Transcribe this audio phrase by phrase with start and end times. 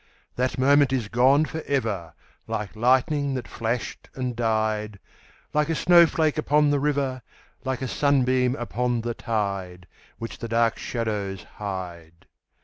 [0.31, 0.35] _5 2.
[0.37, 2.15] That moment is gone for ever,
[2.47, 4.97] Like lightning that flashed and died
[5.53, 7.21] Like a snowflake upon the river
[7.63, 9.85] Like a sunbeam upon the tide,
[10.17, 12.25] Which the dark shadows hide.